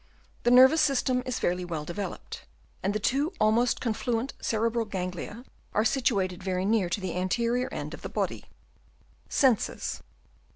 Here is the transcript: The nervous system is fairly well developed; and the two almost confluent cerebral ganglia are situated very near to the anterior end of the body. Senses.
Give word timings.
The 0.41 0.49
nervous 0.49 0.81
system 0.81 1.21
is 1.27 1.37
fairly 1.37 1.63
well 1.63 1.85
developed; 1.85 2.45
and 2.81 2.91
the 2.91 2.99
two 2.99 3.33
almost 3.39 3.79
confluent 3.79 4.33
cerebral 4.41 4.85
ganglia 4.85 5.45
are 5.75 5.85
situated 5.85 6.41
very 6.41 6.65
near 6.65 6.89
to 6.89 6.99
the 6.99 7.15
anterior 7.15 7.69
end 7.71 7.93
of 7.93 8.01
the 8.01 8.09
body. 8.09 8.45
Senses. 9.29 10.01